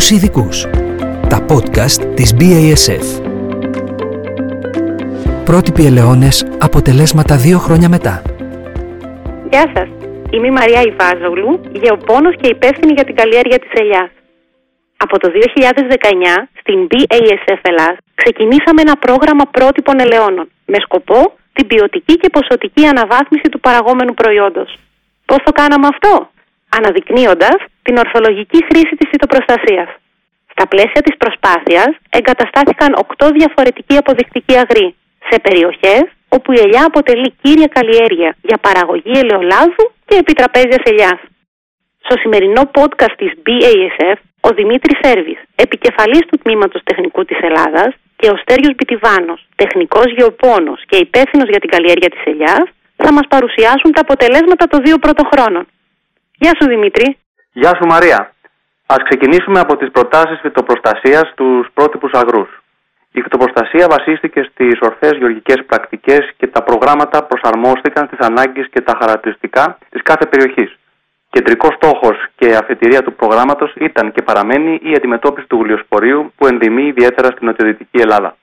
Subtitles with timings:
[0.00, 0.56] τους ειδικούς.
[1.32, 3.06] Τα podcast της BASF.
[5.44, 8.22] Πρότυποι ελαιώνες, αποτελέσματα δύο χρόνια μετά.
[9.50, 9.88] Γεια σας.
[10.30, 14.10] Είμαι η Μαρία Ιβάζογλου, γεωπόνος και υπεύθυνη για την καλλιέργεια της ελιάς.
[14.96, 21.20] Από το 2019, στην BASF Ελλάς, ξεκινήσαμε ένα πρόγραμμα πρότυπων ελαιώνων, με σκοπό
[21.52, 24.70] την ποιοτική και ποσοτική αναβάθμιση του παραγόμενου προϊόντος.
[25.24, 26.30] Πώς το κάναμε αυτό;
[26.76, 29.88] Αναδεικνύοντας την ορθολογική χρήση της φυτοπροστασίας.
[30.54, 34.94] Στα πλαίσια της προσπάθειας εγκαταστάθηκαν 8 διαφορετικοί αποδεικτικοί αγροί
[35.28, 41.20] σε περιοχές όπου η ελιά αποτελεί κύρια καλλιέργεια για παραγωγή ελαιολάδου και επιτραπέζιας ελιάς.
[42.04, 48.28] Στο σημερινό podcast της BASF, ο Δημήτρης Σέρβης, επικεφαλής του Τμήματος Τεχνικού της Ελλάδας και
[48.30, 52.64] ο Στέριος Μπιτιβάνος, τεχνικός γεωπόνος και υπεύθυνος για την καλλιέργεια της ελιάς,
[52.96, 55.64] θα μας παρουσιάσουν τα αποτελέσματα των δύο πρώτων χρόνων.
[56.42, 57.16] Γεια σου Δημήτρη.
[57.52, 58.32] Γεια σου Μαρία.
[58.86, 62.62] Ας ξεκινήσουμε από τις προτάσεις φυτοπροστασίας στους πρότυπους αγρούς.
[63.12, 68.94] Η φυτοπροστασία βασίστηκε στις ορθές γεωργικές πρακτικές και τα προγράμματα προσαρμόστηκαν στις ανάγκες και τα
[69.00, 70.78] χαρακτηριστικά της κάθε περιοχής.
[71.30, 76.86] Κεντρικός στόχος και αφετηρία του προγράμματος ήταν και παραμένει η αντιμετώπιση του γλιοσπορίου που ενδημεί
[76.86, 78.36] ιδιαίτερα στην νοτιοδυτική Ελλάδα.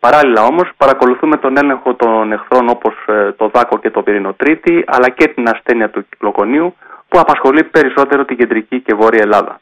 [0.00, 5.08] Παράλληλα όμως, παρακολουθούμε τον έλεγχο των εχθρών όπως ε, το δάκο και το πυρηνοτρίτη, αλλά
[5.08, 6.74] και την ασθένεια του κυκλοκονίου
[7.10, 9.60] που απασχολεί περισσότερο την κεντρική και βόρεια Ελλάδα.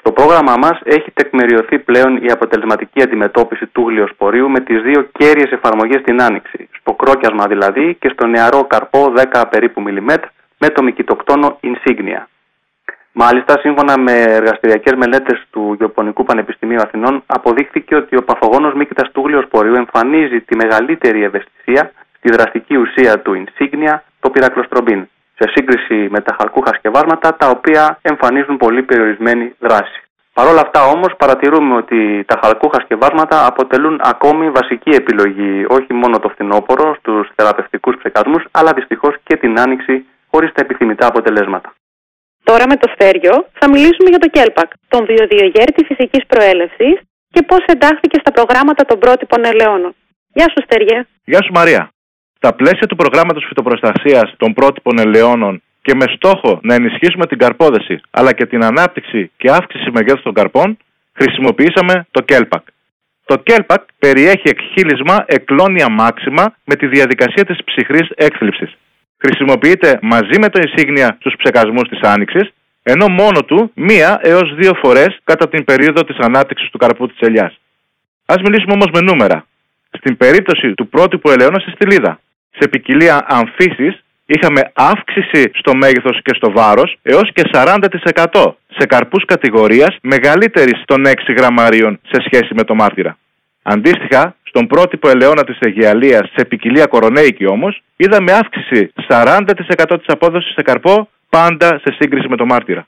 [0.00, 5.50] Στο πρόγραμμά μας έχει τεκμηριωθεί πλέον η αποτελεσματική αντιμετώπιση του γλιοσπορίου με τις δύο κέρυες
[5.50, 10.82] εφαρμογές στην άνοιξη, στο κρόκιασμα δηλαδή και στο νεαρό καρπό 10 περίπου μιλιμέτρ με το
[10.82, 12.22] μικητοκτόνο Insignia.
[13.12, 19.22] Μάλιστα, σύμφωνα με εργαστηριακές μελέτες του Γεωπονικού Πανεπιστημίου Αθηνών, αποδείχθηκε ότι ο παθογόνος μύκητα του
[19.26, 25.08] γλιοσπορίου εμφανίζει τη μεγαλύτερη ευαισθησία στη δραστική ουσία του Insignia, το πυρακλοστρομπίν,
[25.40, 30.00] σε σύγκριση με τα χαλκούχα σκευάσματα, τα οποία εμφανίζουν πολύ περιορισμένη δράση.
[30.32, 36.18] Παρ' όλα αυτά όμως παρατηρούμε ότι τα χαλκούχα σκευάσματα αποτελούν ακόμη βασική επιλογή όχι μόνο
[36.18, 41.74] το φθινόπωρο στους θεραπευτικούς ψεκασμούς, αλλά δυστυχώς και την άνοιξη χωρίς τα επιθυμητά αποτελέσματα.
[42.44, 46.96] Τώρα με το Στέριο θα μιλήσουμε για το ΚΕΛΠΑΚ, τον βιοδιογέρτη φυσικής προέλευσης
[47.30, 49.94] και πώς εντάχθηκε στα προγράμματα των πρότυπων ελαιώνων.
[50.32, 51.06] Γεια σου, Στέργε.
[51.24, 51.90] Γεια σου, Μαρία.
[52.42, 58.00] Στα πλαίσια του προγράμματος φυτοπροστασίας των πρότυπων ελαιώνων και με στόχο να ενισχύσουμε την καρπόδεση
[58.10, 60.76] αλλά και την ανάπτυξη και αύξηση μεγέθους των καρπών,
[61.12, 62.64] χρησιμοποιήσαμε το ΚΕΛΠΑΚ.
[63.24, 68.76] Το ΚΕΛΠΑΚ περιέχει εκχύλισμα εκλόνια μάξιμα με τη διαδικασία της ψυχρής έκθλιψης
[69.24, 72.52] χρησιμοποιείται μαζί με το insignia στους ψεκασμούς της άνοιξης,
[72.82, 77.18] ενώ μόνο του μία έως δύο φορές κατά την περίοδο της ανάπτυξης του καρπού της
[77.20, 77.60] ελιάς.
[78.26, 79.46] Ας μιλήσουμε όμως με νούμερα.
[79.90, 82.20] Στην περίπτωση του πρότυπου ελαιώνα στη στυλίδα,
[82.58, 89.24] σε ποικιλία αμφίσης είχαμε αύξηση στο μέγεθος και στο βάρος έως και 40% σε καρπούς
[89.24, 93.18] κατηγορίας μεγαλύτερης των 6 γραμμαρίων σε σχέση με το μάρτυρα.
[93.62, 100.52] Αντίστοιχα, στον πρότυπο ελαιόνα της Αιγαιαλία σε ποικιλία κορονέικη όμως, είδαμε αύξηση 40% της απόδοσης
[100.52, 102.86] σε καρπό πάντα σε σύγκριση με το μάρτυρα.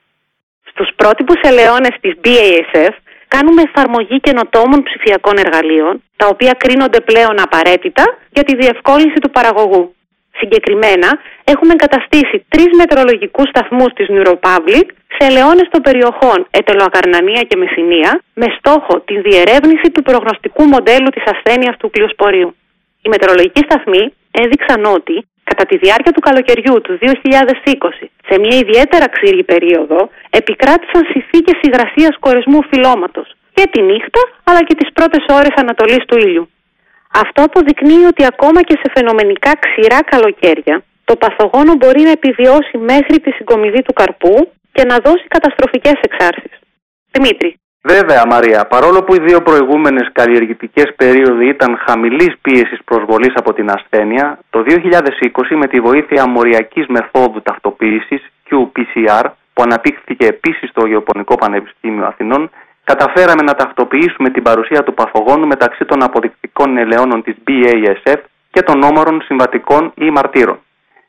[0.71, 2.95] Στους πρότυπους ελαιώνες της BASF
[3.35, 8.05] κάνουμε εφαρμογή καινοτόμων ψηφιακών εργαλείων, τα οποία κρίνονται πλέον απαραίτητα
[8.37, 9.85] για τη διευκόλυνση του παραγωγού.
[10.41, 11.09] Συγκεκριμένα,
[11.53, 18.11] έχουμε εγκαταστήσει τρεις μετρολογικούς σταθμούς της Neuropublic σε ελαιώνες των περιοχών Ετελοακαρνανία και Μεσσηνία,
[18.41, 22.51] με στόχο τη διερεύνηση του προγνωστικού μοντέλου της ασθένειας του κλειοσπορίου.
[23.03, 24.03] Οι μετρολογικοί σταθμοί
[24.43, 25.17] έδειξαν ότι
[25.51, 32.15] κατά τη διάρκεια του καλοκαιριού του 2020, σε μια ιδιαίτερα ξύρη περίοδο, επικράτησαν συνθήκες υγρασίας
[32.21, 33.23] κορισμού φυλώματο
[33.55, 36.51] και τη νύχτα αλλά και τις πρώτες ώρες ανατολής του ήλιου.
[37.13, 43.21] Αυτό αποδεικνύει ότι ακόμα και σε φαινομενικά ξηρά καλοκαίρια, το παθογόνο μπορεί να επιβιώσει μέχρι
[43.21, 46.53] τη συγκομιδή του καρπού και να δώσει καταστροφικές εξάρσεις.
[47.11, 47.62] Δημήτρη.
[47.85, 53.71] Βέβαια, Μαρία, παρόλο που οι δύο προηγούμενες καλλιεργητικές περίοδοι ήταν χαμηλής πίεσης προσβολής από την
[53.71, 61.35] ασθένεια, το 2020 με τη βοήθεια μοριακής μεθόδου ταυτοποίησης QPCR, που αναπτύχθηκε επίσης στο Γεωπονικό
[61.35, 62.51] Πανεπιστήμιο Αθηνών,
[62.85, 68.21] καταφέραμε να ταυτοποιήσουμε την παρουσία του παθογόνου μεταξύ των αποδεικτικών ελαιώνων της BASF
[68.51, 70.59] και των όμορων συμβατικών ή μαρτύρων.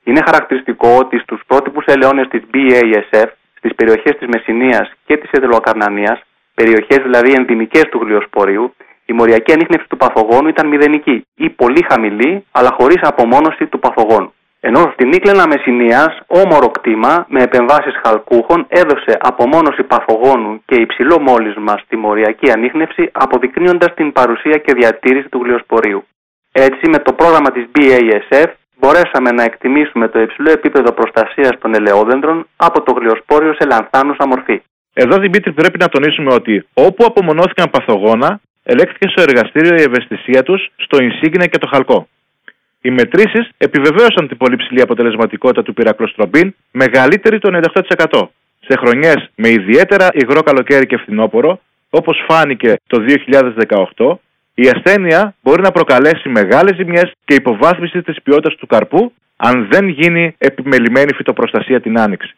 [0.04, 3.28] Είναι χαρακτηριστικό ότι στους πρότυπους ελαιώνες της BASF,
[3.58, 6.22] στις περιοχές της Μεσσηνίας και της Εδελοακαρνανίας,
[6.56, 12.46] περιοχές δηλαδή ενδυμικές του γλυοσπορίου, η μοριακή ανείχνευση του παθογόνου ήταν μηδενική ή πολύ χαμηλή,
[12.52, 14.34] αλλά χωρίς απομόνωση του παθογόνου.
[14.60, 21.78] Ενώ στην Νίκλενα Μεσσηνίας, όμορο κτήμα με επεμβάσεις χαλκούχων έδωσε απομόνωση παθογόνου και υψηλό μόλισμα
[21.84, 26.04] στη μοριακή ανείχνευση, αποδεικνύοντας την παρουσία και διατήρηση του γλυοσπορίου.
[26.52, 32.48] Έτσι, με το πρόγραμμα της BASF, μπορέσαμε να εκτιμήσουμε το υψηλό επίπεδο προστασίας των ελαιόδεντρων
[32.56, 34.62] από το γλυοσπόριο σε λανθάνουσα μορφή.
[34.94, 40.72] Εδώ, Δημήτρη, πρέπει να τονίσουμε ότι όπου απομονώθηκαν παθογόνα, ελέγχθηκε στο εργαστήριο η ευαισθησία τους
[40.76, 42.08] στο Ινσίγνια και το Χαλκό.
[42.82, 47.62] Οι μετρήσεις επιβεβαίωσαν την πολύ ψηλή αποτελεσματικότητα του πυρακλοστρομπίν, μεγαλύτερη το
[48.12, 48.22] 98%.
[48.68, 51.60] Σε χρονιές με ιδιαίτερα υγρό καλοκαίρι και φθινόπωρο,
[51.90, 53.04] όπως φάνηκε το
[53.98, 54.20] 2018,
[54.54, 59.88] η ασθένεια μπορεί να προκαλέσει μεγάλες ζημιές και υποβάθμιση της ποιότητας του καρπού αν δεν
[59.88, 62.36] γίνει επιμελημένη φυτοπροστασία την άνοιξη.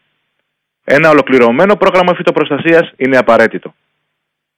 [0.87, 3.73] Ένα ολοκληρωμένο πρόγραμμα φυτοπροστασίας είναι απαραίτητο.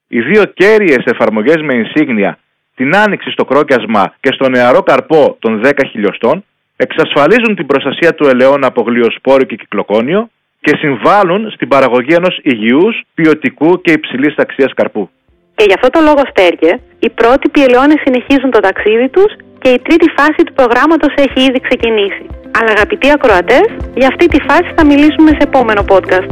[0.07, 2.37] Οι δύο κέρυες εφαρμογές με ενσύγνια,
[2.75, 6.45] την άνοιξη στο κρόκιασμα και στο νεαρό καρπό των 10 χιλιοστών,
[6.75, 10.29] εξασφαλίζουν την προστασία του ελαιών από γλιοσπόρο και κυκλοκόνιο
[10.61, 15.09] και συμβάλλουν στην παραγωγή ενός υγιούς, ποιοτικού και υψηλής αξία καρπού.
[15.55, 19.79] Και γι' αυτό το λόγο στέργε, οι πρότυποι ελαιώνες συνεχίζουν το ταξίδι τους και η
[19.79, 22.25] τρίτη φάση του προγράμματος έχει ήδη ξεκινήσει.
[22.59, 23.65] Αλλά αγαπητοί ακροατές,
[23.95, 26.29] για αυτή τη φάση θα μιλήσουμε σε επόμενο podcast.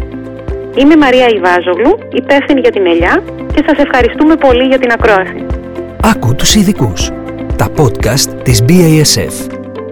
[0.75, 3.23] Είμαι η Μαρία Ιβάζογλου, υπεύθυνη για την ελιά
[3.53, 5.45] και σας ευχαριστούμε πολύ για την ακρόαση.
[6.03, 7.11] Άκου τους ειδικούς.
[7.55, 9.35] Τα podcast της BASF.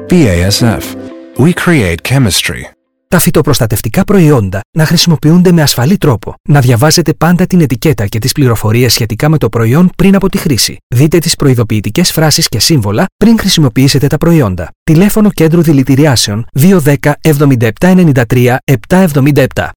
[0.09, 0.83] BASF.
[1.37, 2.72] We create chemistry.
[3.13, 6.33] Τα φυτοπροστατευτικά προϊόντα να χρησιμοποιούνται με ασφαλή τρόπο.
[6.49, 10.37] Να διαβάζετε πάντα την ετικέτα και τις πληροφορίες σχετικά με το προϊόν πριν από τη
[10.37, 10.77] χρήση.
[10.95, 14.69] Δείτε τις προειδοποιητικές φράσεις και σύμβολα πριν χρησιμοποιήσετε τα προϊόντα.
[14.83, 17.13] Τηλέφωνο κέντρου δηλητηριάσεων 210
[17.79, 18.55] 7793
[18.87, 19.45] 777.